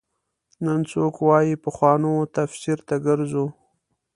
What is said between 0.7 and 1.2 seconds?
څوک